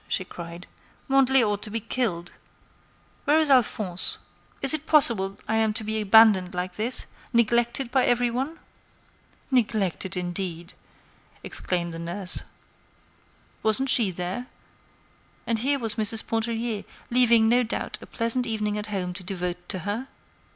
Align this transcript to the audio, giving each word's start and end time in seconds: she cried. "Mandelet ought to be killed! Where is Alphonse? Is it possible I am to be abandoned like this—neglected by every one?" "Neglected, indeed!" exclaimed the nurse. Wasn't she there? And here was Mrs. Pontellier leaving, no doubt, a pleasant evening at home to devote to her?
she 0.07 0.25
cried. 0.25 0.65
"Mandelet 1.07 1.43
ought 1.45 1.61
to 1.61 1.69
be 1.69 1.79
killed! 1.79 2.33
Where 3.25 3.37
is 3.37 3.51
Alphonse? 3.51 4.17
Is 4.63 4.73
it 4.73 4.87
possible 4.87 5.37
I 5.47 5.57
am 5.57 5.73
to 5.73 5.83
be 5.83 6.01
abandoned 6.01 6.55
like 6.55 6.75
this—neglected 6.75 7.91
by 7.91 8.05
every 8.05 8.31
one?" 8.31 8.57
"Neglected, 9.51 10.17
indeed!" 10.17 10.73
exclaimed 11.43 11.93
the 11.93 11.99
nurse. 11.99 12.41
Wasn't 13.61 13.89
she 13.91 14.09
there? 14.09 14.47
And 15.45 15.59
here 15.59 15.77
was 15.77 15.93
Mrs. 16.01 16.25
Pontellier 16.25 16.83
leaving, 17.11 17.47
no 17.47 17.61
doubt, 17.61 17.99
a 18.01 18.07
pleasant 18.07 18.47
evening 18.47 18.79
at 18.79 18.87
home 18.87 19.13
to 19.13 19.23
devote 19.23 19.69
to 19.69 19.79
her? 19.85 20.07